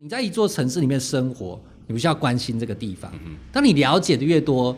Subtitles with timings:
[0.00, 3.12] 你在一座城市里面生活，你不需要关心这个地方。
[3.50, 4.76] 当你了解的越多，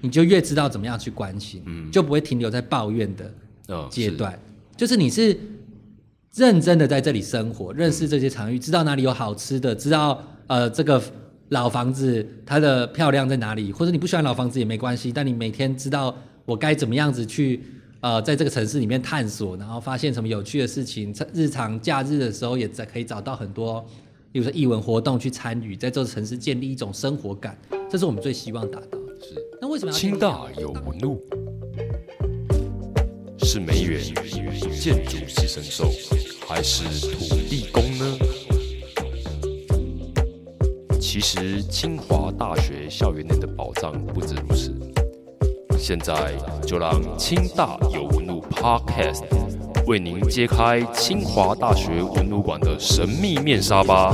[0.00, 4.36] 你就越知道怎么样去关心，就不会停留在抱怨的阶段。
[4.76, 5.38] 就是你是
[6.34, 11.00] 认真的在这里生活，认识这些场域，知道哪里有好吃的，知道呃这个
[11.50, 16.12] 老房子它的漂亮在哪里，或者你不喜欢老房子也没关系，但你每天知道
[16.44, 17.62] 我该怎么样子去
[18.00, 21.14] 呃在这个城市里面探索，然后发现什么有趣的事情。
[21.32, 23.86] 日常假日的时候也在可以找到很多，
[24.36, 27.58] 比如说艺文活动去参与，在这个城市建立一种生活感，
[27.90, 29.14] 这是我们最希望达到的。
[29.18, 31.26] 是，那为什么要清大有纹路？
[33.38, 33.98] 是梅园
[34.78, 35.90] 建筑寄生兽，
[36.46, 38.18] 还是土地公呢？
[41.00, 44.70] 其实清华大学校园内的宝藏不止如此。
[45.78, 46.34] 现在
[46.66, 49.22] 就让清大有纹路 Podcast
[49.86, 54.12] 为您揭开清华大学文路馆的神秘面纱吧。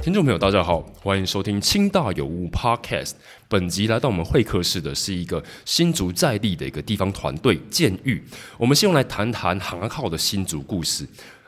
[0.00, 3.14] 听众朋友，大家好，欢迎收听清大有物 Podcast。
[3.48, 8.22] 本集来到我们会客室的是一个新竹在地的一个地方团队建狱，
[8.56, 11.04] 我们先用来谈谈行靠的新竹故事。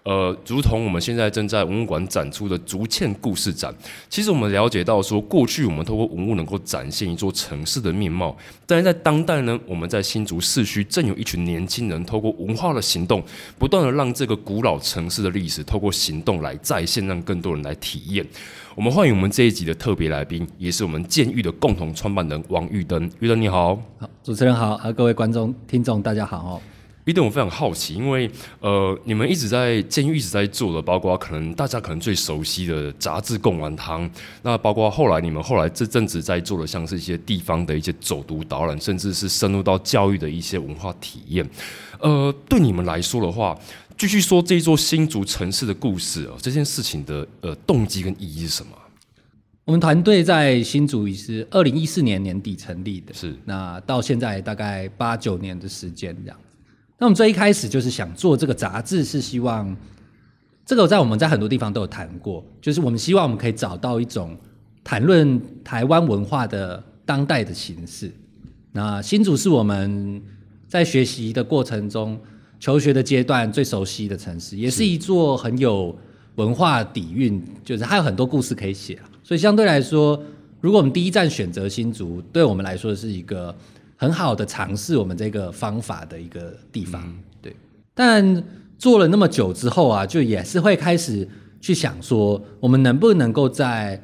[0.08, 3.74] 呃，如同我们现在正在文物馆展出的竹堑故事展，
[4.08, 8.34] 其实我们了解到说，过去我们透过文物能够展现一座城市的面貌，
[8.64, 13.22] 但是在当代呢，我们在新竹市区正有一群年轻人，透过文化的行动，
[13.58, 18.26] 不断的让这个古老城市的历史透过行动来再现，让更多人来体验。
[18.74, 23.10] 我们欢迎我们这一集的特别来宾，也是我们监狱的共同创办人王玉登。
[23.20, 26.77] 玉登你好，好，主持人好，和，各位观众听众大家好哦。
[27.24, 34.10] 我非常好奇，因为呃，你们一直在监狱一直在做的，包括可能大家可能最熟悉的杂志贡丸汤，
[34.42, 41.48] 那包括后来你们后来这阵子在做的，像是一些地方的一些走读导览，甚至是深入到教育的一些文化体验。
[42.00, 43.58] 呃，对你们来说的话，
[43.96, 48.72] 继续说这座新竹城市的故事哦，这件事情的呃动机跟意义是什么？
[49.64, 56.38] 我们团队在新竹也是二零一四年年底成立的，是那到现在大概八九年的时间这样。
[57.00, 59.76] 那我们最一开始就是想做这个杂志，是希望
[60.66, 64.36] 这个在我们在很多地方都有谈过，就是我们希望我们可以找到一种
[64.82, 68.10] 谈论台湾文化的当代的形式。
[68.72, 70.20] 那新竹是我们
[70.66, 72.18] 在学习的过程中、
[72.58, 75.96] 求学的阶段最熟悉的城市，也是一座很有
[76.34, 80.20] 文化底蕴，就是还有很多故事可以写所以相对来说，
[80.60, 83.54] 如果我们第一站选择新竹，对我们来说是一个。
[84.00, 87.54] 很好的尝试我们这个方法的一个地方，对。
[87.92, 88.44] 但
[88.78, 91.28] 做了那么久之后啊，就也是会开始
[91.60, 94.00] 去想说，我们能不能够在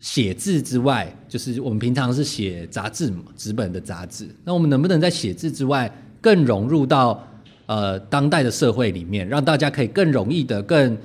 [0.00, 7.22] 写字之外，就是我们平常是写杂志嘛，纸本的杂志，那我们能不能在写字之外，更融入到
[7.66, 10.96] 呃当代的社会里面，让大家可以更容易的、更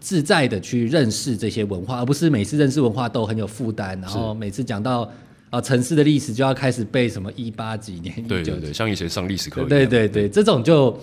[0.00, 5.08] 自在的去认识这些文化，而不是每次认识文化都很有负担，然后每次讲到。
[5.50, 8.14] 啊，城市的历史就要开始背什么一八几年？
[8.28, 9.64] 对对对，像以前上历史课。
[9.64, 10.96] 对对对，这种就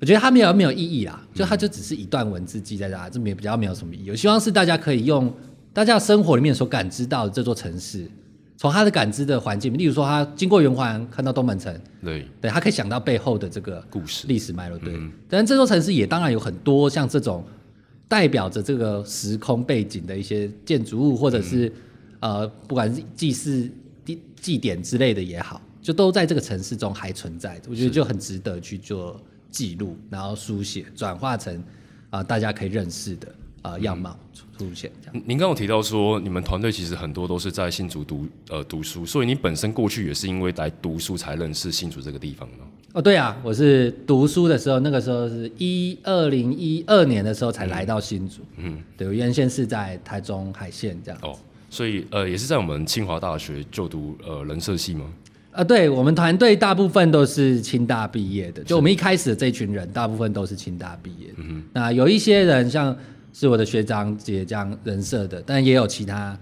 [0.00, 4.10] 我觉得它没有没有意义啦，就它就只是一段文字记在这，这没比较没有什么意义。
[4.10, 5.32] 我希望是大家可以用
[5.72, 8.08] 大家生活里面所感知到的这座城市，
[8.56, 14.78] 从他的感知的环境，例如说他经过圆环看到东门城，对对，他可以想到背后的这个故事历史脉络。
[14.78, 14.96] 对，
[15.28, 17.44] 但这座城市也当然有很多像这种
[18.06, 21.72] 代表着这个时空背景的一些建筑物，或者是
[22.20, 23.68] 呃，不管是祭祀。
[24.40, 31.62] 祭典之类的也好，就都在这个城市中还存在，我觉得就很值得去做记录，然后书写，转化成
[32.10, 34.18] 啊大家可以认识的啊样貌
[34.58, 34.90] 出现。
[35.02, 42.66] 这样，您刚刚提到说，你们团队其实很多都是在新竹读呃读书，所以你本身过去也是因为来读书才认识新竹这个地方吗？
[42.92, 48.42] 哦，对啊，我是读书的时候，那个时候是一二零一二年的时候才来到新竹。
[48.56, 51.20] 嗯，对，我原先是在台中海线这样。
[51.22, 51.38] 哦。
[51.70, 55.06] 所以，呃，也是在我们清华大学就读呃人设系吗？
[55.52, 61.32] 啊，对，我们团队大部分都是清大毕业的，就我们一开始的这群人，大部分都是清大毕业。
[61.36, 61.62] 嗯哼。
[61.72, 62.96] 那有一些人像
[63.32, 66.36] 是我的学长姐这样人设的，但也有其他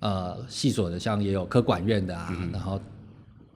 [0.00, 2.80] 呃系所的，像也有科管院的啊，然后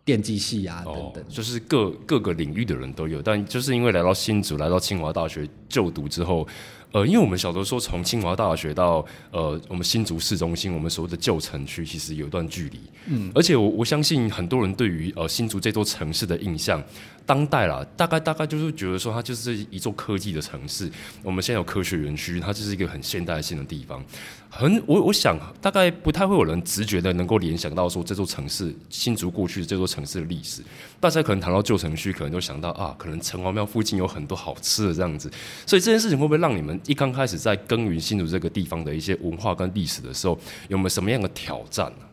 [0.05, 3.21] 电机系啊等等，就是各各个领域的人都有。
[3.21, 6.47] 但就是因为来到新竹，来到清华大学就读之后。
[6.93, 12.81] 呃，因为我们小的时候从清华大学到呃我们新竹市中心，我们所谓的旧城区，其实有一段距离。
[13.07, 16.83] 嗯，而且我我相信很多人对于呃新竹这座城市的印象，
[17.31, 20.91] 当代啦，大概大概就是觉得说它就是一座科技的城市。
[21.23, 24.05] 我们现在有科学园区，它就是一个很现代性的地方。
[24.49, 30.61] 很我我想大概不太会有人直觉的能够联想到说这座城市新竹过去这座城市的历史。
[30.99, 35.31] 大家可能谈到旧城区，可能就想到啊，可能城隍庙附近有很多好吃的这样子。
[35.65, 40.37] 所以这件事情会不会让你们一刚开始在耕耘新竹这个地方的一些文化跟历史的时候，
[40.67, 42.10] 有没有什么样的挑战呢？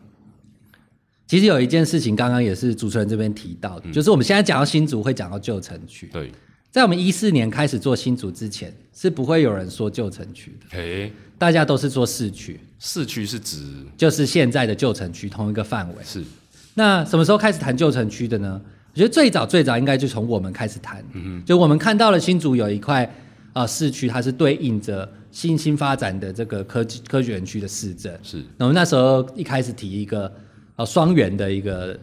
[1.28, 6.08] 其实有一件事情，刚刚也是主持人这边提到的，就是我们现在讲到新竹会讲到旧城区。
[6.10, 6.32] 对，
[6.72, 13.62] 在我们一四年开始做新竹之前，是不会有人说旧城区的，诶，大家都是做市区，市区是指
[13.94, 15.96] 就是现在的旧城区同一个范围。
[16.02, 16.24] 是。
[16.72, 18.60] 那什么时候开始谈旧城区的呢？
[18.94, 23.04] 我觉得最早最早应该就从我们开始谈，嗯就我们看到了新竹有一块
[23.52, 28.10] 啊、呃市区，它是对应着新兴发展的这个科技科学园区的市政。
[28.22, 28.42] 是。
[28.56, 30.32] 那我们那时候一开始提一个
[30.78, 31.98] 呃双元的一个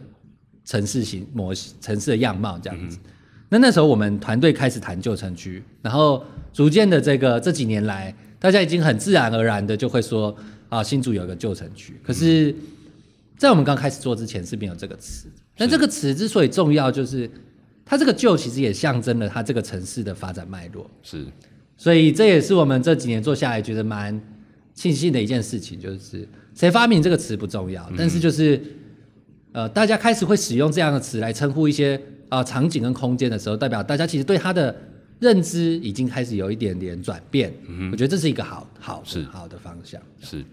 [0.64, 3.00] 城市型模型、城市的样貌这样子。
[3.50, 10.36] 那那时候我们团队开始谈旧城区，然后逐渐的这个这几年来，大家已经很自然而然的就会说
[10.68, 11.96] 啊，新竹有一个旧城区。
[12.04, 12.54] 可是，
[13.38, 15.28] 在我们刚开始做之前是没有这个词。
[15.56, 17.30] 但这个词之所以重要，就是
[17.86, 20.90] 它这个旧其实也象征了它这个城市的发展脉络。
[21.02, 21.26] 是
[21.78, 24.20] 所以这也是我们这几年做下来觉得蛮
[24.74, 28.60] 庆幸的一件事情，就是谁发明这个词不重要，但是就是
[29.52, 31.96] 呃，大家开始会使用这样的词来称呼一些
[32.30, 34.74] 啊、呃场景跟空间的时候，代表大家其实对它的
[35.20, 37.54] 认知已经开始有一点点转变。
[37.68, 40.02] 嗯我觉得这是一个好好是好的方向。
[40.22, 40.44] 是，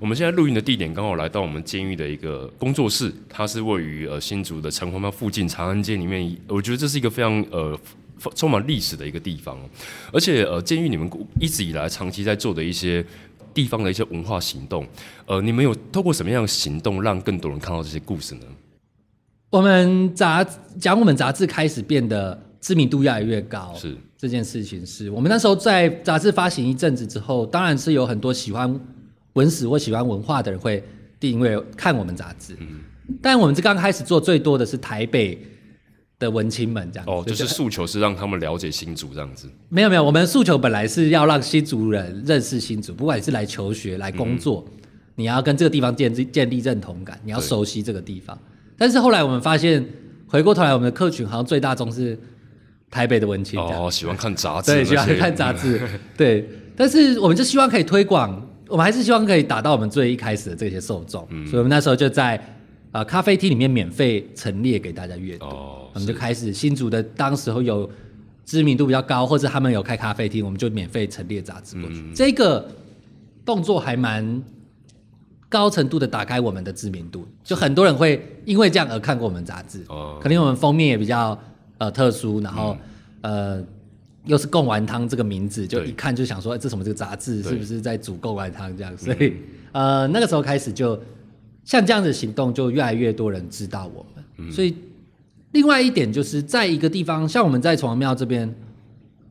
[0.00, 7.78] 我们现在录音的地点刚好来到我们监狱的一个工作室，它是位于呃新竹的城隍庙附近长安街里面，我觉得这是一个非常呃。
[8.36, 9.58] 充满历史的一个地方，
[10.12, 11.10] 而且呃，监狱你们
[11.40, 13.04] 一直以来长期在做的一些
[13.54, 14.86] 地方的一些文化行动，
[15.26, 18.42] 呃，你们有透过什么样的行动让更多人看到这些故事呢？
[19.50, 20.42] 我们杂
[20.80, 28.80] 讲我们杂志开始变得知名度越来越高，是这件事情是我们那时候在杂志发行一阵子之后，当然是有很多喜欢
[29.34, 30.82] 文史或喜欢文化的人会
[31.20, 32.56] 订阅看我们杂志。
[32.60, 32.80] 嗯
[33.20, 35.36] 但我们这刚开始做最多的是台北
[36.22, 37.10] 的文青们这样子。
[37.10, 39.48] 哦，就是诉求是让他们了解新竹这样子。
[39.68, 44.64] 没有没有，我们的诉求本来是要让新族人认识新竹，不管你是来求学、来工作，
[45.16, 48.38] 你要跟这个地方建立建立认同感，你要熟悉这个地方。
[48.78, 49.84] 但是后来我们发现，
[50.26, 52.18] 回过头来，我们的客群好像最大宗是
[52.90, 55.80] 台北的文青哦，喜欢看杂志，对，喜欢看杂志，
[56.16, 56.48] 对。
[56.74, 62.42] 但是我们就希望可以推广，我们还是希望可以达到我们最一开始的这些受众，嗯所以我们那时候就在
[62.92, 65.46] 呃咖啡厅里面免费陈列给大家阅读。
[65.46, 67.90] 哦，我们就开始新竹的当时候有
[68.44, 71.96] 知名度比较高，或者他们有开咖啡厅，我们就免费陈列杂志过去。
[71.96, 72.68] 嗯这个
[73.44, 74.42] 动作还蛮
[75.48, 79.82] 高程度的打开我们的知名度，就很多人会因为这样而看过我们杂志。
[79.88, 81.38] 哦可能我们封面也比较
[81.78, 82.76] 呃特殊，然后、
[83.22, 83.62] 呃
[84.24, 88.96] 又是贡丸汤这个名字，就一看就想说，哎这什么这个杂志是不是在煮贡丸汤这样？
[88.96, 89.34] 所以、
[89.72, 90.96] 呃那个时候开始就
[91.64, 94.50] 像这样的行动，就越来越多人知道我们。
[94.50, 94.74] 所以
[95.52, 98.52] 另外一点就是在一个地方，像我们在崇王庙这边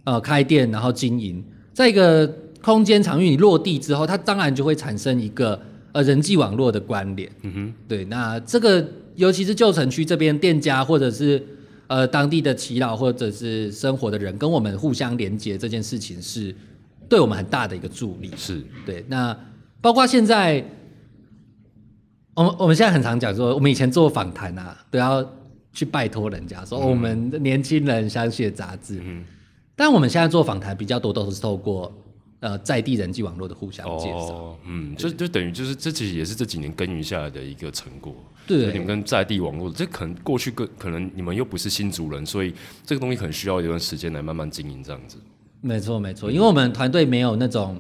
[0.05, 1.43] 呃开店，然后经营，
[1.73, 2.25] 在一个
[2.61, 5.59] 空间场域你落地之后，它当然就会产生一个
[5.91, 7.29] 呃人际网络的关联。
[7.41, 11.43] 嗯哼，对，那这个尤其是旧城区这边店家或者是
[11.87, 16.55] 呃当地的耆老或者是生活的人跟我们互相连接这件事情是
[17.09, 18.31] 对我们很大的一个助力。
[18.37, 19.37] 是对，那
[19.81, 20.63] 包括现在，
[22.33, 25.25] 我们我们现在很常讲说，我们以前做访谈啊，都要
[25.73, 29.23] 去拜托人家说、哦我们的年轻人想写杂志，嗯
[29.75, 31.91] 但我们现在做访谈比较多都是透过
[32.39, 34.17] 呃在地人际网络的互相介绍。
[34.17, 38.13] 哦，嗯，就就等于就是这其实也是这几年耕耘下来的一个成果。
[38.47, 42.53] 对你们跟在地网络，这可能过去跟可能你们又不是新族人，所以
[42.85, 45.17] 这个东西可能需要一段时间来慢慢经营这样子。
[45.61, 47.79] 没错，没错，因为我们团队没有那种，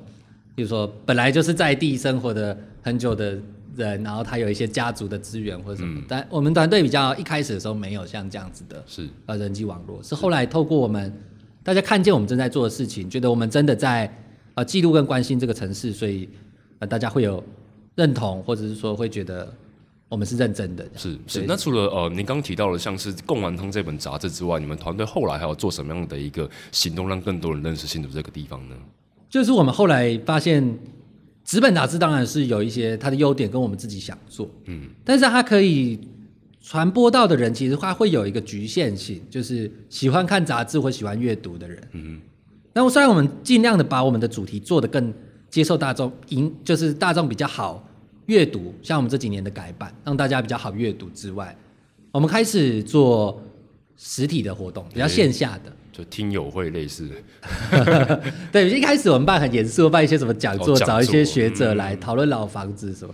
[0.55, 3.37] 比如说本来就是在地生活的很久的
[3.75, 11.13] 人，然后他有一些家族的资源或者什么，嗯但我们团队比较一开始的时候没有像这样子的是呃人际网络，是后来透过我们
[11.63, 14.11] 大家看见我们正在做的事情，觉得我们真的在
[14.55, 16.27] 呃记录跟关心这个城市，所以
[16.79, 17.43] 呃大家会有
[17.95, 19.53] 认同，或者是说会觉得
[20.09, 20.85] 我们是认真的。
[20.95, 21.45] 是是。
[21.47, 28.75] 那除了呃您刚刚提到的像是《贡丸汤》这本杂志之外，你们团队后来还有做什么样的一个行动，让更多人认识新竹这个地方呢？
[29.29, 30.61] 就是我们后来发现，
[31.51, 35.99] 纸本杂志当然是有一些它的优点跟我们自己想做，嗯，但是它可以
[36.61, 42.21] 传播到的人，其实它会有一个局限性，就是喜欢看杂志或喜欢阅读的人，嗯，
[42.71, 45.13] 那虽然我们尽量的把我们的主题做得更
[45.49, 47.85] 接受大众，引就是大众比较好
[48.27, 51.53] 阅读，像我们这几年的改版，让大家比较好阅读之外，
[52.13, 53.43] 我们开始做
[53.97, 55.75] 实体的活动，比较线下的。
[56.01, 63.13] 就听友会类似的， 对，一开始我们办很严肃，办一些什么讲座，哦讲座找一些学者来讨论老房子什么。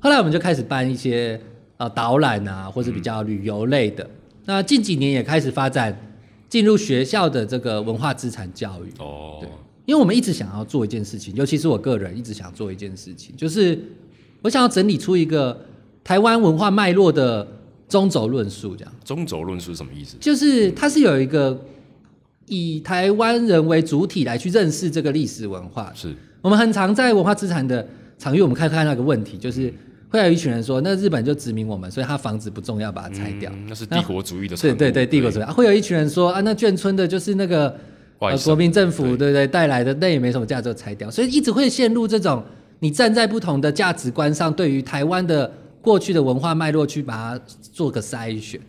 [0.00, 1.40] 后来我们就开始办一些
[1.76, 4.08] 呃导览啊，或是比较旅游类的。
[4.46, 5.96] 那近几年也开始发展
[6.48, 8.88] 进入学校的这个文化资产教育。
[8.98, 9.48] 哦对，
[9.86, 13.78] 因为我们一直想要做一件事情，尤其是我个人一直想做一件事情，就是
[14.42, 15.64] 我想要整理出一个
[16.02, 17.46] 台湾文化脉络的
[17.88, 18.92] 中轴论述，这样。
[19.04, 20.16] 中轴论述是什么意思？
[20.20, 21.58] 就是它是有一个
[22.46, 25.92] 以台湾人为主体来去认识这个历史文化。
[25.94, 27.86] 是我们很常在文化资产的
[28.18, 29.72] 场域，我们看看那个问题，就是
[30.10, 33.50] 会有一群人说，那日本就殖民我们，所以他房子不重要，把它拆掉。
[33.52, 34.56] 嗯那是帝国主义的。
[34.56, 35.42] 对对对，帝国主义。
[35.42, 37.74] 啊会有一群人说啊，那眷村的就是那个
[38.18, 41.10] 呃国民政府对对不对带来的，那也没什么价值，就拆掉。
[41.10, 42.44] 所以一直会陷入这种
[42.80, 47.40] 你站在不同的价值观上，对于台湾的过去的文化脉络去把它
[47.72, 48.60] 做个筛选。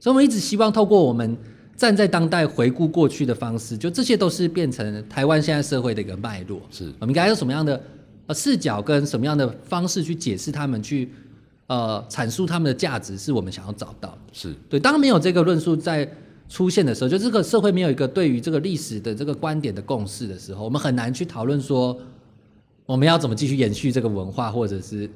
[0.00, 1.36] 所以我们一直希望透过我们
[1.78, 6.60] 站在当代回顾过去的方式，就这些都是变成台湾现在社会的一个脉络。
[6.72, 7.80] 是我们应该用什么样的
[8.26, 11.08] 呃视角跟什么样的方式去解释他们，去
[11.68, 14.18] 呃阐述他们的价值，是我们想要找到的。
[14.32, 16.10] 是对，当没有这个论述在
[16.48, 21.96] 出现的时候，就这个社会没有一个对于这个历史的这个观点的共识的时候，我们很难去讨论说
[22.86, 25.08] 我们要怎么继续延续这个文化，或者是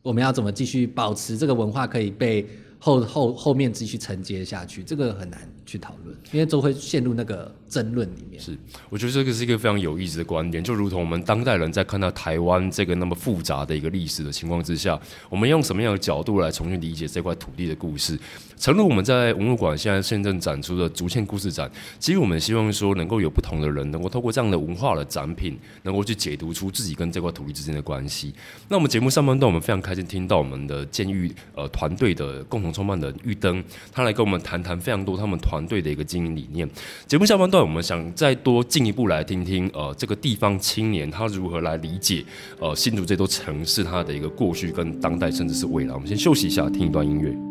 [0.00, 5.40] 我们要怎么继续保持这个文化可以被后后后面继续承接下去，这个很难
[5.70, 8.42] 去讨论，因为都会陷入那个争论里面。
[8.42, 8.58] 是，
[8.88, 18.18] 我觉得这个是一个非常有意思的观点，就如同我们当代人在看到台湾这个那么复杂的一个历史的情况之下，我们用什么样的角度来重新理解这块土地的故事？
[18.56, 28.34] 诚如我们在文物馆现在现正展出的竹堑故事展，其实我们希望说能够有不同的人能够透过这样的文化的展品，能够去解读出自己跟这块土地之间的关系。
[28.68, 33.62] 那我们节目上半段，我们非常开心听到我们的监狱呃团队的共同创办人玉登，
[33.92, 36.68] 他来跟我们谈谈非常多他们团团队的一个经营理念。
[37.06, 42.24] 节目下半段，我们想再多进一步来听听呃这个地方青年他如何来理解
[42.58, 45.92] 呃新竹这座城市它的一个过去跟当代甚至是未来。
[45.92, 47.49] 我们先休息一下，听一段音乐。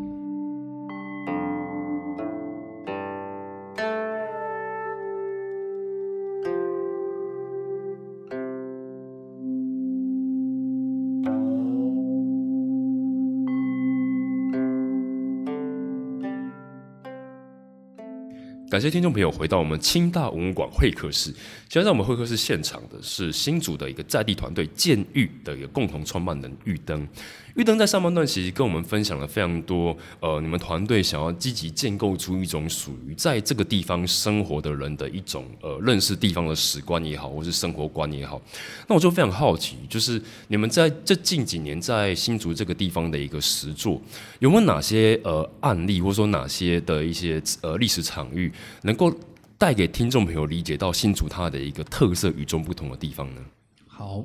[18.70, 21.34] 感谢听众朋友回到我们清大文物馆会客室。
[21.68, 27.08] 现在在我们会客室现场的是新竹的一个在地团队建育的一个共同创办人玉登。
[27.56, 38.42] 玉登在上半段其实跟我们分享了非常多，呃，你们团队想要积极建构出一种属于在这个地方生活的人的一种呃认识地方的史观也好，或是生活观也好。
[38.88, 44.00] 那我就非常好奇，就是你们在这近几年在新竹这个地方的一个实作，
[44.40, 48.52] 有没有哪些呃案例，或者说哪些的一些呃历史场域，
[48.84, 49.12] 能够
[49.58, 53.42] 带给听众朋友理解到新竹它的一个特色与众不同的地方呢？
[53.88, 54.24] 好，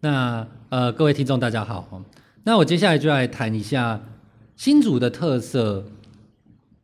[0.00, 2.02] 那呃，各位听众大家好。
[2.44, 4.00] 那我接下来就来谈一下
[4.56, 5.84] 新竹的特色。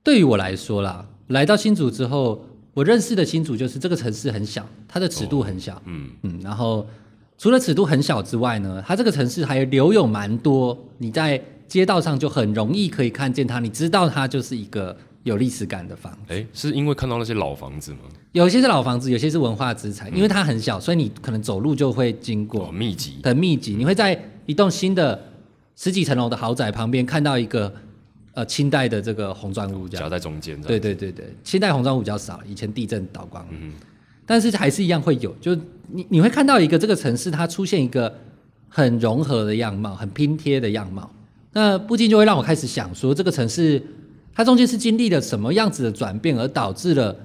[0.05, 6.87] 对于我来说啦，来到新竹之后，我认识的新竹就是这个城市很小，它的尺度很小，嗯嗯，然后
[7.37, 16.19] 除了尺度很小之外呢，它这个城市还留有蛮多你在街道上就很容易可以看见它，你知道它就是一个有历史感的房子。
[16.29, 17.99] 诶，是因为看到那些老房子吗？
[18.33, 22.73] 有些是老房子，有些是文化资产，因为它很小，所以你可能走路就会经过哦，。
[22.73, 25.21] 密集，很密集，你会在一栋新的
[25.81, 27.73] 十几层楼的豪宅旁边看到一个
[28.35, 30.03] 呃清代的这个红砖屋，这样。
[30.03, 30.61] 夹在中间。
[30.61, 33.53] 对，对对对，清代红砖屋比较少，以前地震倒光了，
[34.27, 35.55] 但是还是一样会有，就
[35.87, 38.13] 你你会看到一个这个城市它出现一个
[38.69, 41.09] 很融合的样貌，很拼贴的样貌，
[41.53, 43.81] 那不禁就会让我开始想说，这个城市
[44.35, 47.17] 它中间是经历了什么样子的转变，而导致了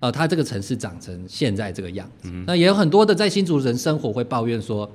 [0.00, 2.30] 呃它这个城市长成现在这个样子。
[2.46, 4.90] 那也有很多的在新竹人生活会抱怨说，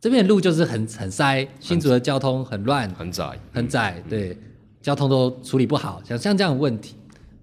[0.00, 4.36] 这边的路就是很很塞，新竹的交通很乱，很窄，很窄，对，
[4.80, 6.94] 交通都处理不好，像像这样的问题，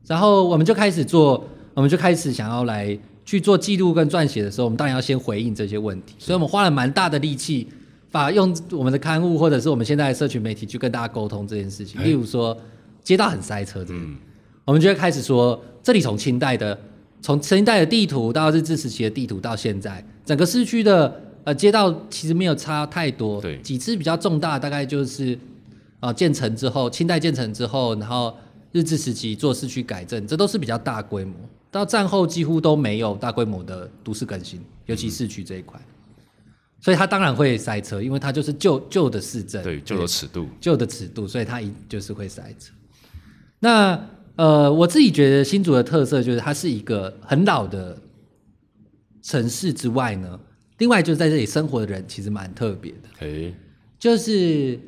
[0.07, 7.67] 然后我们就开始做，我们就开始想要来去做记录跟撰写的时候，我们当然要先回应这些问题，所以我们花了蛮大的力气，
[8.11, 12.57] 把用我们的刊物或者是我们现在的社群媒体去跟大家沟通这件事情，例如说
[13.03, 13.99] 街道很塞车这个，
[14.65, 16.75] 我们就会开始说，这里从清代的
[17.21, 25.39] 从清代的地图到日治时期的地图到现在，整个市区的呃街道其实没有差太多，对几次比较重大大概就是
[26.01, 28.35] 啊、建成之后，清代建成之后，然后
[28.73, 31.33] 日治时期做市区改正，这都是比较大规模。
[31.71, 35.79] 到战后几乎都没有大规模的都市更新，尤其市区这一块，
[36.81, 42.73] 所以它当然会塞车，因为它就是旧旧的市政，对，旧的尺度，旧的尺度，所以它一就是会塞车。
[43.59, 43.97] 那
[44.35, 47.97] 呃，我自己觉得新竹的特色就是它是一个很老的
[49.21, 50.39] 城市之外呢，
[50.77, 53.53] 另外就是在这里生活的人其实蛮特别的，诶，
[53.97, 54.79] 就是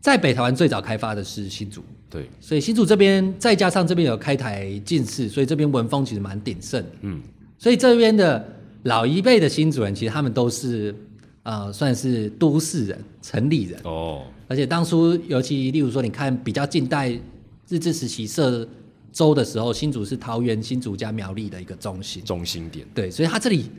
[0.00, 6.90] 在北台湾最早开发的是新竹，对，所以新竹这边再加上这边有开台进士，所以这边文风其实蛮鼎盛的。
[7.00, 7.22] 嗯，
[7.58, 8.46] 所以这边的
[8.82, 10.94] 老一辈的新主人，其实他们都是
[11.42, 17.08] 呃算是都市人、城里人，哦，而且当初尤其例如说，你看比较近代
[17.68, 18.68] 日治时期设
[19.10, 22.22] 州的时候，新竹是桃园、新竹加苗栗的一个中心。
[22.24, 23.70] 中心点，对，所以它这里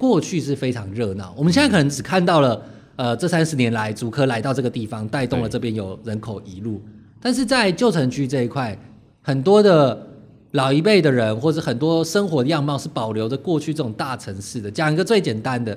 [0.00, 1.34] 过去是非常热闹。
[1.36, 2.62] 我们现在可能只看到了，
[2.96, 6.80] 呃，这三十年来竹科来到这个地方，带动了这边有人口移入。
[7.20, 8.74] 但是在旧城区这一块，
[9.20, 10.06] 很多的
[10.52, 14.70] 老一辈的人，或者很多生活的样貌是保留着过去这种大城市的。
[14.70, 15.76] 讲一个最简单的，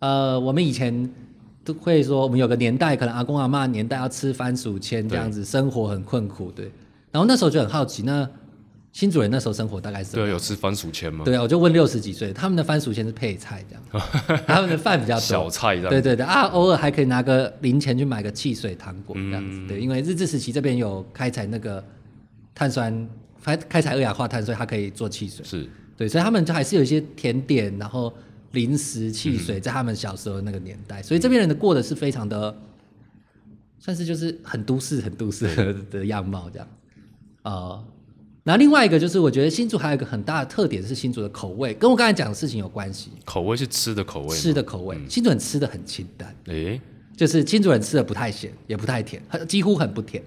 [0.00, 1.08] 呃，我们以前
[1.62, 6.68] 都会说，我们有个年代，可能阿公阿妈年代要吃番薯签这样子，生活很困苦，对。
[7.12, 8.28] 然后那时候就很好奇，那
[8.92, 11.24] 新主人那时候生活大概是对有吃番薯签吗？
[11.24, 14.08] 对啊，我就问六十几岁，他们的番薯签是配菜这样，
[14.46, 15.20] 他们的饭比较多。
[15.20, 19.56] 小菜这样，对对对啊，偶尔还可以拿个零钱去买个汽水、糖果这样子。
[19.56, 21.82] 嗯对，因为日治时期这边有开采那个
[22.54, 23.08] 碳酸，
[23.42, 25.42] 开开采二氧化碳，所以它可以做汽水。
[25.42, 28.12] 是对，所以他们就还是有一些甜点，然后
[28.50, 32.54] 零食、汽嗯水，在他们小时候那个年代，所以这边人的过的是非常的，
[33.78, 36.68] 算是就是很都市、很都市的的样貌这样。
[37.44, 37.84] 呃，
[38.44, 43.10] 那另外一个就是，我觉得新竹还有一个很大的特点是新竹的口味，跟我刚才讲的事情有关系。
[43.24, 46.80] 口味是吃的口味，吃的口味，新竹人吃的很清淡，诶，
[47.16, 50.22] 就是新竹人吃的不太咸，也不太甜，很几乎很不甜，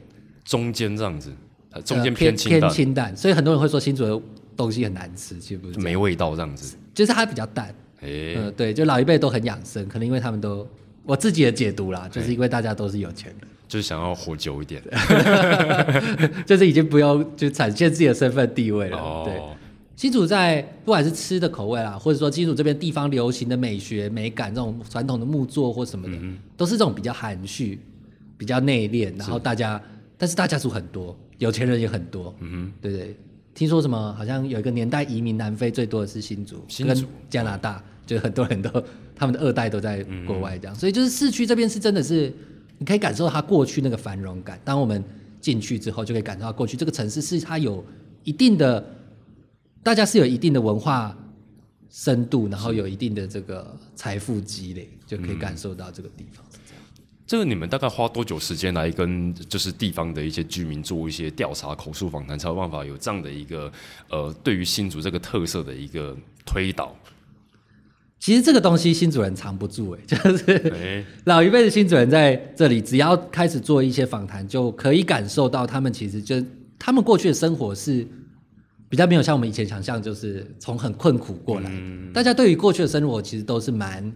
[0.46, 1.30] 中间这样子，
[1.72, 2.62] 呃中间呃偏清淡。
[2.62, 4.22] 偏，清淡，所以很多人会说新竹的
[4.56, 7.74] 东西很难吃，其实不是没味道这样子，就是它比较淡。
[8.02, 10.66] 诶，嗯，对，就老一辈都很养生，可能因为他们都
[11.04, 14.82] 我自己的解读啦，就是因为大家都是有钱人，就是想要活久一点，
[16.46, 19.24] 就是已经不用就展现自己的身份地位了。
[19.26, 19.56] 对，哦，
[19.96, 26.18] 新竹在不管是吃的口味啦，或者说新竹这边地方流行的美学美感，这种传统的木作或什么的，
[26.56, 27.80] 都是这种比较含蓄、
[28.38, 29.82] 比较内敛，然后大家，
[30.18, 33.16] 但是大家族很多，有钱人也很多，嗯哼，对对。
[33.54, 34.14] 听说什么？
[34.18, 37.06] 好像有一个年代移民南非最多的是新竹，新竹。
[37.30, 38.70] 加拿大，就很多人都
[39.16, 42.34] 他们的二代都在国外这样，所以就是市区这边是真的是
[42.78, 44.60] 你可以感受到它过去那个繁荣感。
[44.64, 45.04] 当我们
[45.40, 47.84] 进去之后，就可以感受到过去这个城市是它有
[48.24, 48.84] 一定的，
[49.84, 51.16] 大家是有一定的文化
[51.90, 56.44] 深度，然后有一定的这个财富积累，就可以感受到这个地方。
[57.28, 63.72] 这个你们大概花多久时间来跟就是地方的一些居民做一些调查、口述访谈，才有办法有这样的一个
[64.10, 66.96] 呃，对于新竹这个特色的一个推导？
[68.26, 76.44] 其实这个东西新主人藏不住、欸， 就是哎，老一辈的新主人在这里，只要开始做一些访谈，就可以感受到他们其实就
[76.80, 78.04] 他们过去的生活是
[78.90, 81.70] 比较没有像我们以前想象，就是从很困苦过来。
[81.70, 82.12] 的。
[82.16, 84.12] 大家对于过去的生活其实都是蛮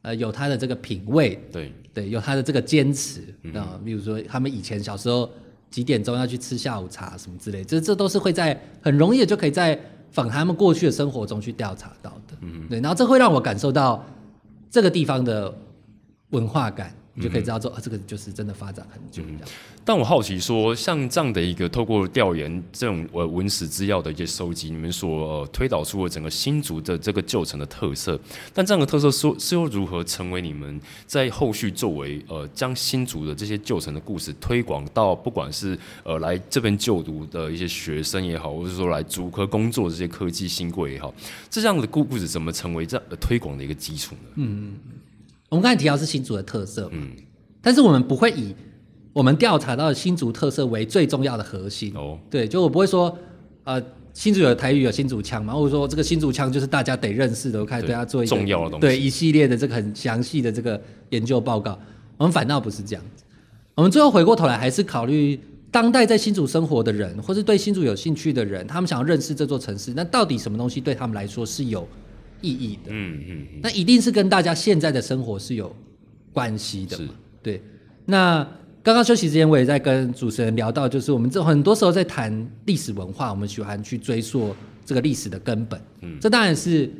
[0.00, 3.20] 呃有他的这个品味，对，对，有他的这个坚持
[3.54, 5.30] 啊、比如说他们以前小时候
[5.70, 9.78] 几点钟要去吃下午茶什么之类，这这都是会在很容易的就可以在
[10.12, 12.36] 访谈他们过去的生活中去调查到的。
[12.40, 14.04] 嗯，对，然后这会让我感受到
[14.70, 15.52] 这个地方的
[16.30, 19.40] 文化感，你就可以知道说、啊，这个就是真的发展很久这样。
[19.84, 28.18] 但我好奇说，像这样的一个透过调研这种呃文史资料的一些收集，你们所、呃、推导出了整个新竹的这个旧城的特色，
[28.54, 41.12] 但这样的特色是是又如何成为你们在后续作为呃将新竹的这些旧城的故事推广到不管是呃来这边就读的一些学生也好，或者说来竹科工作这些科技新贵也好，
[41.50, 44.44] 这样的故故事怎么成为这样、呃、推广的一个基础呢？
[45.52, 47.10] 我们刚才提到是新竹的特色，嗯，
[47.60, 48.54] 但是我们不会以
[49.12, 51.92] 我们调查到的新竹特色为最重要的核心。
[51.94, 53.14] 哦，对，就我不会说，
[53.64, 53.78] 呃，
[54.14, 61.78] 新竹有台语有新竹腔嘛，或者说这个新竹腔就是大家得认识的，我开始对它做一个重要的东西对一系列的这个很详细的这个研究报告。
[62.16, 63.22] 我们反倒不是这样子，
[63.74, 65.38] 我们最后回过头来还是考虑
[65.70, 71.86] 当代在新竹生活的人，或是对新竹有兴趣的人，他们想要认识这座城市，那到底什么东西对他们来说是有
[72.42, 72.90] 意义的？
[72.90, 75.74] 嗯嗯嗯，那一定是跟大家现在的生活是有
[76.32, 77.14] 关系的嘛？
[77.42, 77.62] 对。
[78.04, 78.46] 那
[78.82, 85.80] 刚刚休息之前，我也在跟主持人聊到，就是我们这很多时候在谈历史文化，我们喜欢去追溯这个历史的根本。
[86.00, 86.90] 嗯，这当然是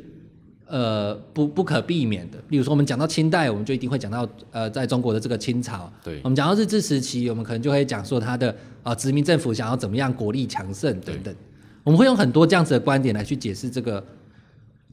[0.65, 2.37] 呃不不可避免的。
[2.47, 5.91] 例如说，我们讲到清代，我们就一定会讲到呃，在中国的这个清朝。
[6.01, 8.49] 对我们讲到日治时期，我们可能就会讲说他的
[8.81, 11.35] 啊、呃殖民政府想要怎么样国力强盛等等。
[11.83, 14.01] 我们会用很多这样子的观点来去解释这个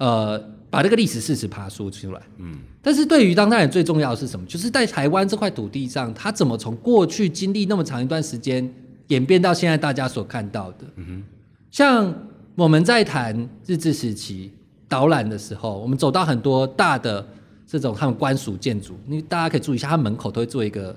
[0.00, 2.22] 呃，把这个历史事实爬梳出来。
[2.38, 4.46] 嗯，但是对于当代人最重要的是什么？
[4.46, 8.66] 就是在台湾这块土地上，他怎么从过去经历那么长一段时间
[9.08, 10.86] 演变到现在大家所看到的。
[10.96, 11.22] 嗯哼
[11.70, 12.14] 像
[12.54, 14.50] 我们在谈日治时期
[14.88, 17.24] 导览的时候，我们走到很多大的
[17.66, 20.96] 这种他们官署建筑，你大家可以注意一下，他门口都会做一个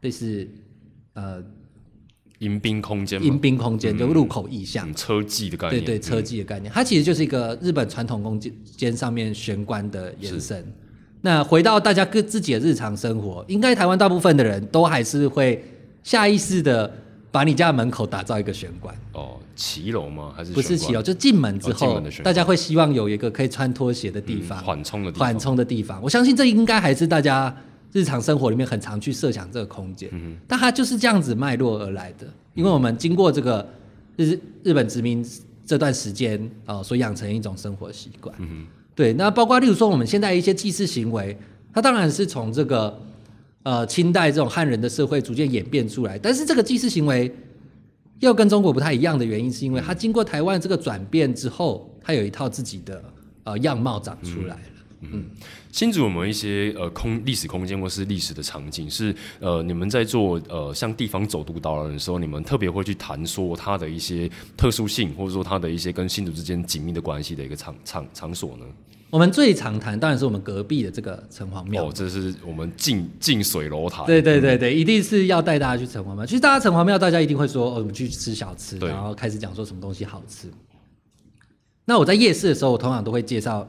[0.00, 0.48] 类似
[1.14, 1.40] 呃
[2.42, 4.90] 迎宾空间嘛，迎宾空间，就入口意向。
[4.90, 8.38] 嗯车技的概念，对对，车技的概念，它其实就是一个日本传统空
[8.76, 10.64] 间上面玄关的延伸。
[11.20, 15.64] 那回到大家各自己的日常生活，应该台湾大部分的人都还是会
[16.02, 16.92] 下意识的
[17.30, 20.32] 把你家的门口打造一个玄关，哦，骑楼吗？
[20.36, 25.28] 还是不是骑楼，就进门之后，大家会希望有一个可以穿拖鞋的地嗯方，缓冲的地方。
[25.28, 26.02] 缓冲的地方。
[26.02, 27.56] 我相信这应该还是大家
[27.92, 32.26] 日常生活里面很常去设想这个空间，嗯但它就是这样子脉络而来的。
[32.54, 33.66] 因为我们经过这个
[34.16, 35.24] 日日本殖民
[35.64, 38.34] 这段时间啊、呃所养成一种生活习惯。
[38.38, 41.36] 嗯对，那包括例如说我们现在一些祭祀行为，
[41.72, 43.00] 它当然是从这个
[43.62, 47.34] 呃清代这种汉人的社会逐渐演变出来，但是这个祭祀行为
[48.20, 53.02] 又跟中国不太一样的原因，是因为它经过台湾这个转变之后，它有一套自己的
[53.44, 54.58] 呃样貌长出来
[55.02, 55.18] 了。
[55.70, 68.64] 新竹有没有一些呃空历史空间或是历史的场景，是呃你们在做呃像地方走读导览的时候，你们特别会去谈说它的一些特殊性，或者说它的一些跟新竹之间紧密的关系的一个场场场所呢？
[69.10, 71.84] 我们最常谈当然是我们隔壁的这个城隍庙。
[71.84, 74.02] 哦，这是我们近近水楼台。
[74.06, 76.24] 对对对对，一定是要带大家去城隍庙。
[76.24, 80.48] 其实大家城隍庙，大家一定会说，哦，我们去吃小吃，然后开始讲说什么东西好吃。
[81.84, 83.68] 那我在夜市的时候，我通常都会介绍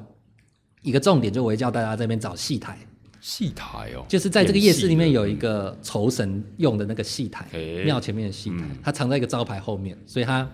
[0.83, 2.77] 一个重点，就我会叫大家这边找戏台，
[3.19, 10.47] 戏台哦，就是在这个夜市里面有一个酬神用的那个戏台嘿，庙前面的戏台嗯，它藏在一个招牌后面，所以它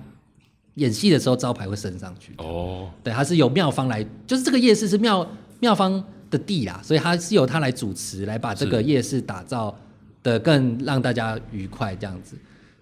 [0.76, 2.34] 演戏的时候招牌会升上去。
[2.38, 5.28] 哦，对，它是由庙方来，就是这个夜市是庙
[5.60, 9.78] 庙方的地啦，所以它是由他来主持，来把这个夜市打造
[10.24, 12.38] 的更让大家愉快这样子。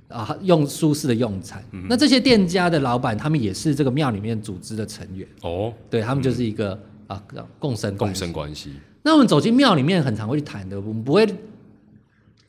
[0.09, 1.61] 啊，用舒适的用餐。
[1.73, 1.85] 嗯。
[1.89, 7.23] 那这些店家的老板，他们也是这个庙里面组织的成员，哦，对他们就是一个、啊
[7.57, 11.27] 共生共生关系，那我们走进庙里面，很常会去谈的，我们不会，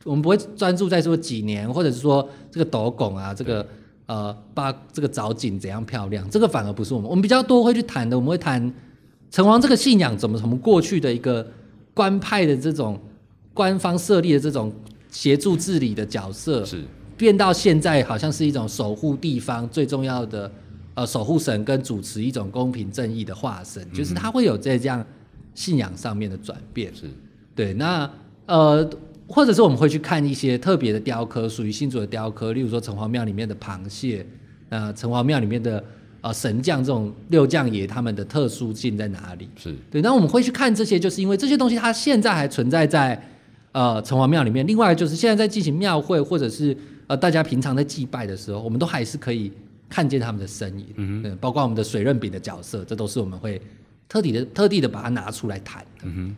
[0.03, 3.65] 我们不会专注在说几年，或者是说这个斗拱啊，这个
[4.05, 8.61] 呃，把这个藻井怎样漂亮，这个反而不是我们，我们比较多会去谈的，我们会谈
[9.31, 11.45] 城隍这个信仰怎么从过去的一个
[11.93, 12.99] 官派的这种
[13.53, 14.73] 官方设立的这种
[15.11, 16.83] 协助治理的角色，是。
[17.17, 20.49] 变到现在好像是一种守护地方最重要的
[20.99, 25.05] 呃守护神跟主持一种公平正义的化身，就是他会有在这样
[25.55, 26.93] 信仰上面的转变。
[26.93, 27.05] 是
[27.55, 28.09] 对，那
[28.47, 28.89] 呃，
[29.25, 34.25] 或者是我们会去看一些特别的雕刻，属于新竹的雕刻，例如说城隍庙里面的螃蟹，
[34.67, 35.81] 呃，城隍庙里面的
[36.19, 39.47] 呃神将这种六将爷他们的特殊性在哪里？
[39.55, 43.21] 是对，那我们会去看这些，就是因为这些东西它现在还存在在
[43.71, 44.67] 呃城隍庙里面。
[44.67, 46.75] 另外就是现在在进行庙会，或者是
[47.07, 49.49] 呃大家平常在祭拜的时候，我们都还是可以
[49.89, 50.85] 看见他们的身影。
[50.95, 53.61] 嗯对，包括我们的水润饼的角色，这都是我们会
[54.07, 56.03] 特地的特地的把它拿出来谈的。
[56.03, 56.35] 嗯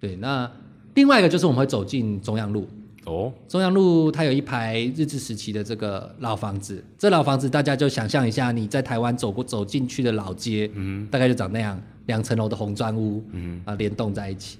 [0.00, 0.50] 对，那
[0.94, 2.68] 另外一个就是我们会走进中央路。
[3.06, 14.58] 哦，中央路它有一排日治时期的这个老房子，这老房子大家就想象一下，你在台湾走过走进去的老街，嗯，大概就长那样，两层楼的红砖屋，嗯啊联动在一起。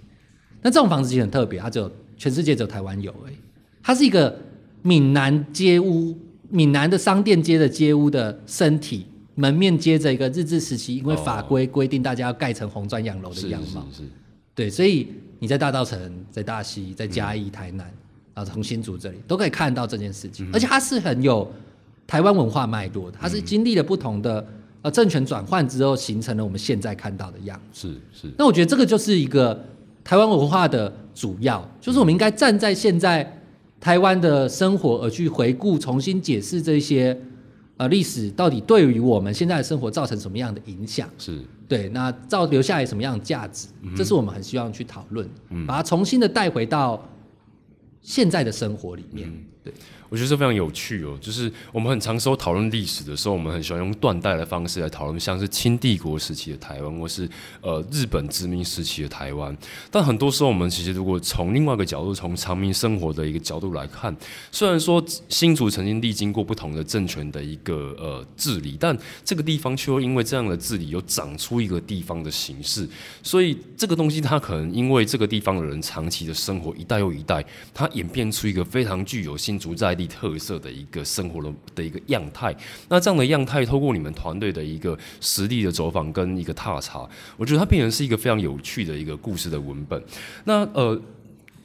[0.60, 3.34] 那这种房子其实很特别，它只有全世界只有台湾有而已。
[3.82, 4.38] 它是一个
[4.82, 6.14] 闽南街屋，
[6.54, 13.84] 闽南的商店街的街屋的身体，门面接着一个日治时期，因为法规规定大家要盖成红砖洋楼的是是样貌。
[13.92, 14.04] 是，
[14.54, 15.08] 对，所以
[15.40, 15.98] 你在大稻城、
[16.30, 17.92] 在大溪、在嘉义、台南
[18.34, 21.52] 啊，从新竹这里都可以看到这件事情，而且它是很有
[22.06, 24.46] 台湾文化脉络的，它是经历了不同的
[24.82, 27.88] 呃政权转换之后，形成了我们现在看到的样子。
[27.88, 28.32] 是是。
[28.38, 29.60] 那我觉得这个就是一个
[30.04, 33.40] 台湾文化的主要，就是我们应该站在现在
[33.84, 37.14] 台湾的生活而去回顾、重新解释这些
[37.76, 41.06] 呃历史到底对于我们现在的生活造成什么样的影响。
[41.18, 45.28] 是对，那造留下来什么样的价值，嗯这是我们很希望去讨论，
[45.66, 47.06] 把它重新的带回到
[48.00, 49.28] 现在的生活里面。
[49.28, 49.44] 嗯
[50.10, 57.28] 我觉得这非常有趣哦，就是我们很常时候讨论历史的时候，我们很喜欢用断代的方式来讨论，像是清帝国时期的台湾，或是
[57.62, 59.56] 呃日本殖民时期的台湾。
[59.90, 64.14] 但很多时候，我们其实如果从另外一个角度，从长民生活的一个角度来看，
[64.52, 72.88] 虽然说新竹曾经历经过不同的政权的一个呃治理，但这个地方却又因为这样的治理，有长出一个地方的形式。
[73.22, 82.54] 所以这个东西，它可能因为这个地方的人长期的生活，一代又一代，它演变出一个非常具有新竹在地特色的一个生活的的一个样态。
[82.88, 90.02] 那这样的样态，透过你们团队的一个实地的走访跟一个踏查，我觉得它变成是一个非常有趣的一个故事的文本。
[90.44, 91.00] 那呃。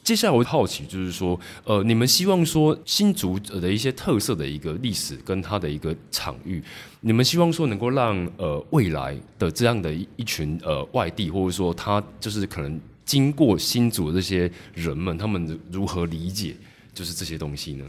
[0.02, 6.64] 接下来我好奇就是说，呃，你们希望说新竹的一些特色的一个历史跟它的一个场域，
[7.02, 16.56] 你们希望说能够让呃未来的这样的一一群呃外地或者说他就是可能经过新竹的这些人们，他们如何理解
[16.94, 17.86] 就是这些东西呢？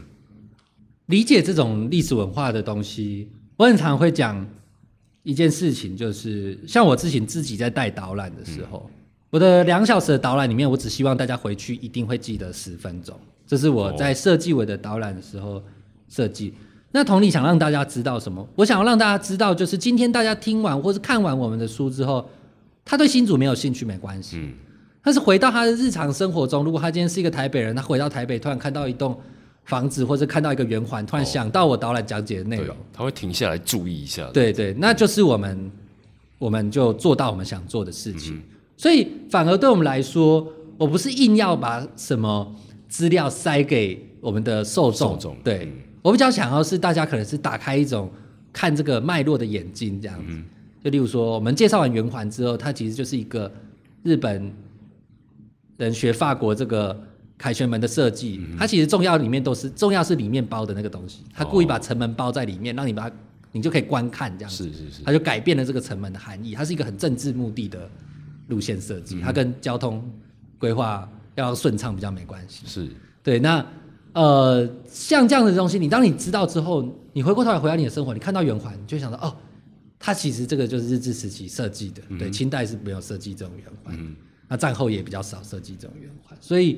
[1.07, 4.47] 理解这种历史文化的东西，我很常会讲
[5.23, 8.89] 一件事情，就是像我之前自己在带导览的时候，
[9.29, 15.61] 我的两小时的导览里面，我只希望大家回去一定会记得十分钟，这是我在设计我的导览的时候
[16.07, 16.53] 设计。
[16.93, 18.45] 那同理，想让大家知道什么？
[18.55, 22.29] 我想要让大家知道，就是今天大家听完或是看完我们的书之后，
[22.83, 24.53] 他对新竹没有兴趣没关系，嗯，
[25.03, 29.19] 但是回到他的日常生活中，如果他今天是一个台北人，他回到台北突然看到一栋
[29.65, 35.71] 房子，或者看到一个圆环，突然想到我导览讲解的内对容，，他会停下来注意一下。，对对，那就是我们，
[36.37, 38.41] 我们就做到我们想做的事情。
[38.77, 42.55] 所以反而对我们来说，我不是硬要把什么
[42.87, 45.71] 资料塞给我们的受众，受众对、嗯
[46.03, 48.09] 我比较想要是大家可能是打开一种
[48.51, 50.33] 看这个脉络的眼睛，这样子。
[50.83, 53.51] 就例如说，我们介绍完圆环之后，它其实就是一个
[54.01, 54.51] 日本
[55.85, 56.99] 人学法国这个
[57.37, 63.15] 凯旋门的设计，它其实重要里面都是重要是里面包的那个东西，它故意把城门包在里面，让你把它
[63.51, 64.65] 你就可以观看这样子。
[64.65, 67.89] 是是是，它就改变了这个城门的含义，它是一个很政治目的的
[68.47, 70.07] 路线设计，它跟交通
[70.59, 72.65] 规划要顺畅比较没关系。
[72.67, 72.87] 是。
[73.23, 73.65] 对，那
[74.13, 79.35] 呃，像这样的东西，你当你知道之后，你回过头来回到你的生活，你看到圆环，你就想到哦，
[79.97, 84.15] 它其实这个就是日治时期设计的，对，清代是没有设计这种圆环，
[84.51, 86.77] 那战后也比较少设计这种圆环，所以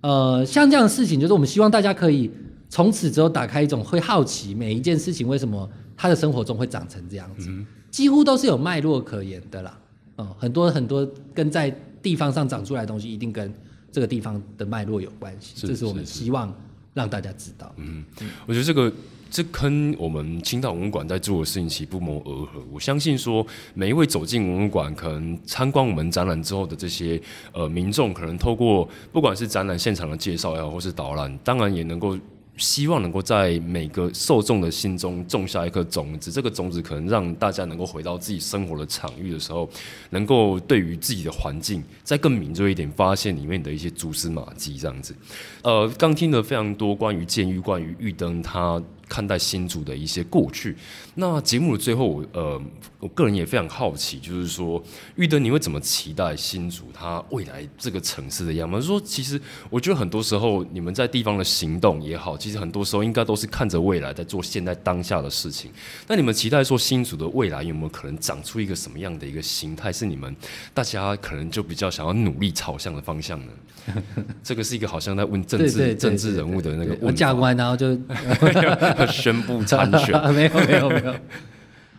[0.00, 2.30] 呃，像这样的事情，就是我们希望大家可以
[2.70, 7.50] 从此之后打开一种会好奇每一件事情为什么他的生活中会长成这样子，
[7.90, 9.78] 几乎都是有脉络可言的啦。
[10.16, 11.70] 嗯、很多很多跟在
[12.00, 13.52] 地方上长出来的东西，一定跟
[13.90, 16.50] 这个地方的脉络有关系，是这是我们希望
[16.94, 17.70] 让大家知道。
[17.76, 18.02] 嗯
[18.46, 18.90] 我觉得这个
[19.32, 22.62] 这跟我们青岛文物馆在做的事情其实不谋而合。
[22.70, 27.18] 我相信说，每一位走进文物馆，可能参观我们展览之后的这些
[27.52, 32.18] 呃民众，可能透过不管是展览现场的介绍也好，或是导览，当然也能够。
[32.58, 39.68] 希望能够在每个受众的心中种下一颗种子，这个种子可能让大家能够回到自己生活的场域的时候，
[40.10, 45.14] 能够对于自己的环境再更敏锐一点，发现里面的一些蛛丝马迹，这样子。
[45.62, 48.80] 呃，刚听了非常多关于监狱、关于玉灯它
[49.12, 50.74] 看待新竹的一些过去。
[51.14, 52.62] 那节目的最后，我呃，
[53.00, 54.82] 我个人也非常好奇，就是说
[55.16, 58.78] 玉德你会怎么期待新竹它未来这个城市的样貌？
[58.78, 65.70] 就是说，其实我觉得很多时候你们在地方的行动也好，其实很多时候应该都是看着未来在做现在当下的事情。
[66.06, 69.92] 那你们期待说新竹的未来有没有可能长出一个什么样的一个形态？
[69.92, 70.34] 是你们
[70.72, 73.52] 大家可能就比较想要努力朝向的方向呢？
[74.44, 77.94] 这个是一一个好像在问政治政治人物的那个问对我讲法，完然后就
[79.06, 80.12] 宣布参选。
[80.34, 81.14] 没有没有没有。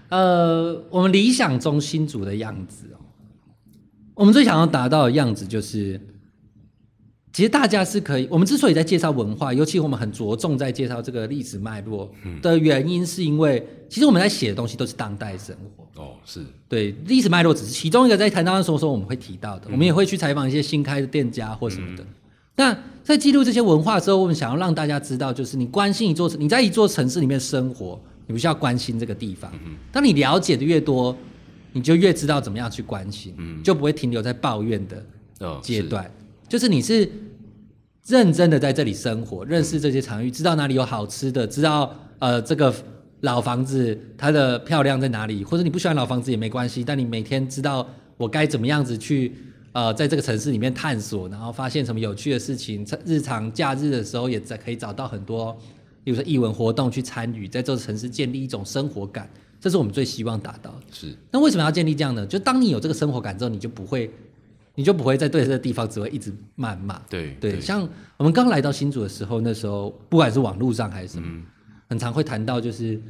[0.09, 3.01] 呃，我们理想中新竹的样子哦，
[4.13, 5.99] 我们最想要达到的样子就是，
[7.31, 8.27] 其实大家是可以。
[8.29, 12.11] 我们之所以在介绍文化，尤其我们很着重在介绍这个历史脉络
[12.43, 16.03] 的原因，是因为其实我们在写的东西都是当代生活。
[16.03, 22.05] 哦，是对，历史脉络只是其中一个，在谈当的时候，说我们会提到的，我们也会去采访一些新开的店家或什么的。
[22.55, 29.51] 那在记录这些文化之后，我们想要让大家知道，就是你关心一座城，你在一座城市里面生活，你不需要关心这个地方。
[29.91, 31.15] 当你了解的越多，
[31.71, 35.05] 你就越知道怎么样去关心，就不会停留在抱怨的
[35.39, 36.09] 嗯阶段。
[36.47, 37.09] 就是你是
[38.05, 42.73] 认真的在这里生活，认识这些场域，知道哪里有好吃的，知道呃这个
[43.21, 47.87] 老房子它的漂亮在哪里，或者你不喜欢老房子也没关系，但你每天知道
[48.17, 49.33] 我该怎么样子去
[49.73, 55.55] 呃在这个城市里面探索，然后发现什么有趣的事情，在日常假日的时候也在可以找到很多，
[56.03, 60.81] 比如说艺文活动去参与，在这个城市建立一种生活感，这是我们最希望达到的。
[60.91, 62.25] 是那为什么要建立这样呢？
[62.25, 64.09] 就当你有这个生活感之后，你就不会，
[64.75, 67.01] 你就不会再对这个地方只会一直谩骂。
[67.09, 71.43] 对对，像我们刚来到新竹的时候，那时候不管是网络上还是什么，
[71.89, 73.01] 很常会谈到就是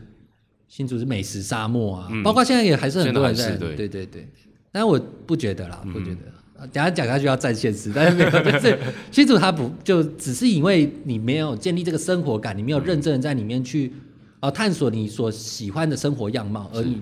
[0.68, 4.28] 新竹是美食沙漠啊，包括现在也还是很多人在，对对对对。
[4.72, 4.98] 但我
[5.28, 6.22] 不觉得啦，不觉得。
[6.28, 6.40] 啊
[6.72, 8.80] 等一下讲下去要占现实，但是没有，就是
[9.12, 13.92] 新竹它不就只是因为你没有建立这个生活感，你没有认真的在里面去
[14.40, 17.02] 啊、呃探索你所喜欢的生活样貌，而你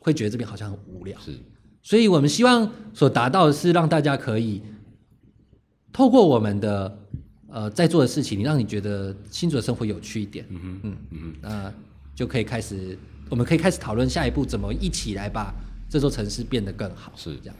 [0.00, 1.18] 会觉得这边好像很无聊。
[1.20, 1.32] 是
[1.82, 4.60] 所以我们希望所达到的是让大家可以
[5.92, 6.98] 透过我们的
[7.48, 10.44] 呃在做的事情，让你觉得新竹的生活有趣一点。
[10.48, 11.72] 嗯哼，嗯嗯，那
[12.14, 15.54] 就可以开始，我们可以开始讨论下一步怎么一起来把
[15.88, 17.12] 这座城市变得更好。
[17.14, 17.56] 是这样。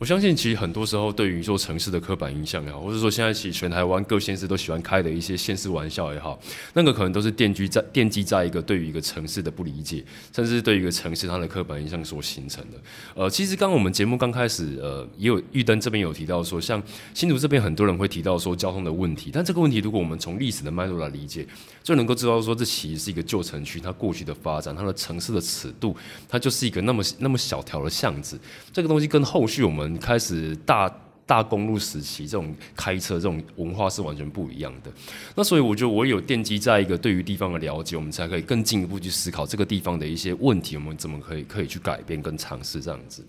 [0.00, 6.40] 我相信，其实很多时候对于说城市的刻板印象也好，或者说现在其实全台湾各县市都喜欢开的一些县市玩笑也好，
[6.72, 10.02] 那个可能都是奠基在奠基在一个对于一个城市的不理解，
[10.34, 12.78] 甚至是对于一个城市它的刻板印象所形成的。
[13.14, 16.82] 呃，其实刚刚我们节目刚开始，呃，也有玉灯这边有提到说，像
[17.12, 21.46] 新竹这边很多人会提到说交通的问题，但这个问题如果我们从历史的脉络来理解，
[21.82, 25.94] 就能够知道说这其实是一个旧城区，它过去的发展，它的城市的尺度，
[26.26, 28.40] 它就是一个那么那么小条的巷子，
[28.72, 29.89] 这个东西跟后续我们。
[29.98, 30.92] 开始大
[31.30, 34.90] 大公路时期，这种开车这种文化是完全不一样的。
[35.36, 43.24] 那所以我觉得我有奠基在一个对于地方的了解，我们才可以更进一步去思考这个地方的一些问题，我们怎么可以可以去改变跟尝试这样子。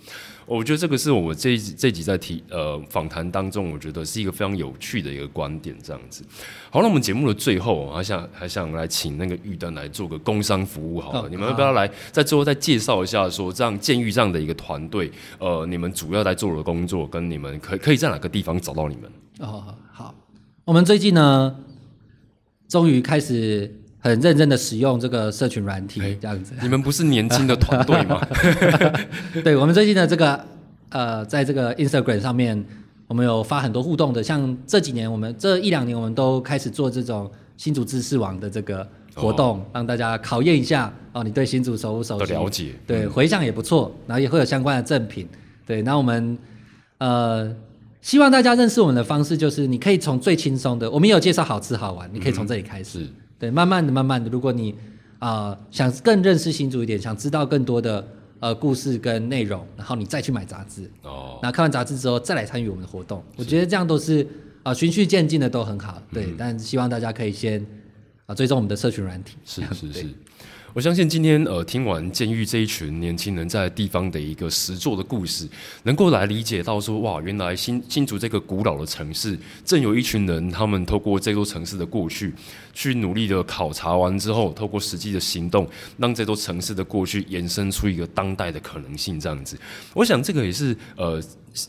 [0.48, 6.24] 我觉得这个是我这这集在提呃访谈当中，我觉得是一个非常有趣的一个观点，这样子。
[6.72, 19.12] 好，那我们节目的最后，还想还想来请那个玉丹来做个工商服务，好了，你们要不要来在最后再介绍一下，说这样监狱这样的一个团队，呃，你们主要在做的工作，跟你们可可以在哪个地方找到你们？
[19.40, 20.14] 哦，好，
[20.66, 21.56] 我们最近呢，
[22.68, 23.78] 终于开始。
[24.04, 26.56] 很认真的使用这个社群软体，这样子。
[26.60, 28.20] 你们不是年轻的团队吗？
[29.46, 30.44] 对，我们最近的这个
[30.90, 32.66] 呃，在这个 Instagram 上面，
[33.06, 34.24] 我们有发很多互动的。
[34.24, 42.34] 像这几年，我们这一两年，我们都开始做这种新竹知识网的这个活动，让大家考验一下哦，你对新竹熟不熟悉？
[42.34, 42.72] 了解。
[42.88, 45.30] 对，回响也不错，然后也会有相关的赠品。
[45.64, 46.36] 对，那我们
[46.98, 47.56] 呃，
[48.02, 53.08] 希望大家认识我们的方式，就是你可以从最轻松的，我们有介绍好吃好玩，你可以从这里开始。
[53.38, 54.74] 对，慢慢的、慢慢的，如果你
[55.20, 58.06] 啊想更认识新竹一点，想知道更多的
[58.40, 61.40] 呃故事跟内容，然后你再去买杂志哦。
[61.44, 64.28] 那看完杂志之后，再来参与我们的活动，我觉得这样都是
[64.64, 66.02] 啊循序渐进的，都很好。
[66.12, 67.64] 对，但希望大家可以先
[68.26, 69.38] 啊追踪我们的社群软体。
[69.46, 70.06] 是是是。
[70.74, 75.46] 我相信今天呃听完监狱这一群年轻人在地方的一个实作的故事，
[75.84, 82.34] 能够来理解到说哇，原来新新竹这个古老的城市，正有一群人，他们透过这座城市的过去，
[82.74, 89.20] 去努力的考察完之后，透过实际的行动，让这座城市的过去延伸出一个当代的可能性。
[89.20, 89.60] 这样子，
[89.94, 91.22] 我想这个也是呃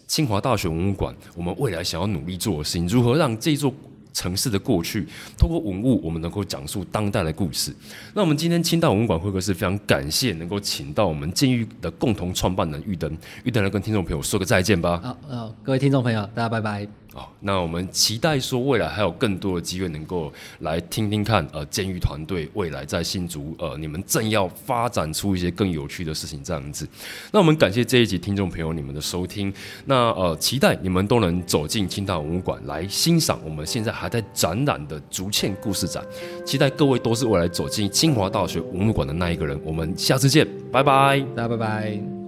[0.06, 3.74] 清华大学文物馆我们未来想要努力做的事情，如何让这座。
[4.12, 5.07] 城市的过去，
[5.38, 7.75] 透过文物，我们能够讲述当代的故事。
[8.14, 15.01] 那我们今天清大文物馆会客室非常感谢能够请到我们监狱的共同创办人玉灯，玉灯来跟听众朋友说个再见吧。
[15.03, 16.87] 好，呃，各位听众朋友，大家拜拜。
[17.14, 26.88] 好，那我们期待说未来还有更多的机会能够来听听看，呃，监狱团队未来在新竹，呃，你们正要发展出一些更有趣的事情这样子。
[27.31, 29.53] 那我们感谢这一集听众朋友你们的收听，
[29.85, 36.04] 那呃，期待你们都能走进清大文物馆来欣赏我们现在还在展览的竹堑故事展。
[36.44, 39.58] 期待各位都是未来走进清华大学文物馆的那一个人。
[39.64, 42.21] 我们下次见，拜拜，大家拜拜。